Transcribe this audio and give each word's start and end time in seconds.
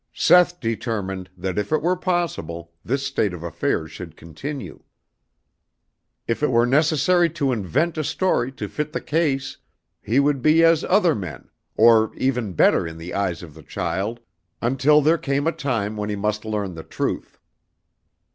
Seth 0.15 0.59
determined 0.59 1.29
that 1.37 1.59
if 1.59 1.71
it 1.71 1.79
were 1.83 1.95
possible, 1.95 2.71
this 2.83 3.05
state 3.05 3.33
of 3.33 3.43
affairs 3.43 3.91
should 3.91 4.17
continue. 4.17 4.81
If 6.27 6.41
it 6.41 6.49
were 6.49 6.65
necessary 6.65 7.29
to 7.33 7.51
invent 7.51 7.99
a 7.99 8.03
story 8.03 8.51
to 8.53 8.67
fit 8.67 8.93
the 8.93 8.99
case, 9.01 9.57
he 10.01 10.19
would 10.19 10.41
be 10.41 10.63
as 10.63 10.83
other 10.85 11.13
men, 11.13 11.49
or 11.77 12.15
even 12.15 12.53
better 12.53 12.87
in 12.87 12.97
the 12.97 13.13
eyes 13.13 13.43
of 13.43 13.53
the 13.53 13.61
child, 13.61 14.19
until 14.59 15.03
there 15.03 15.19
came 15.19 15.45
a 15.45 15.51
time 15.51 15.95
when 15.97 16.09
he 16.09 16.15
must 16.15 16.45
learn 16.45 16.73
the 16.73 16.81
truth. 16.81 17.37